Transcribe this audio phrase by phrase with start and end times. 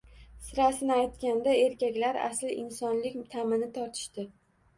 [0.45, 4.29] Sirasini aytganda, erkaklar asl insonlik ta’mini totishdi